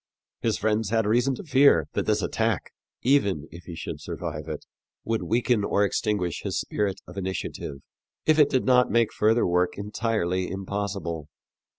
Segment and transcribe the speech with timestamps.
[0.41, 2.71] His friends had reason to fear that this attack,
[3.03, 4.65] even if he should survive it,
[5.03, 7.81] would weaken or extinguish his spirit of initiative,
[8.25, 11.27] if it did not make further work entirely impossible.